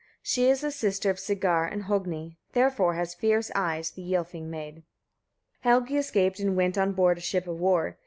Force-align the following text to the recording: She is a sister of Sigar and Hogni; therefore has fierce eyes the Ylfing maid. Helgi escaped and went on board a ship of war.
She 0.23 0.49
is 0.49 0.63
a 0.63 0.71
sister 0.71 1.11
of 1.11 1.19
Sigar 1.19 1.65
and 1.71 1.83
Hogni; 1.83 2.39
therefore 2.53 2.95
has 2.95 3.13
fierce 3.13 3.51
eyes 3.53 3.91
the 3.91 4.01
Ylfing 4.13 4.45
maid. 4.49 4.81
Helgi 5.59 5.95
escaped 5.95 6.39
and 6.39 6.55
went 6.57 6.75
on 6.75 6.93
board 6.93 7.19
a 7.19 7.21
ship 7.21 7.45
of 7.45 7.59
war. 7.59 7.97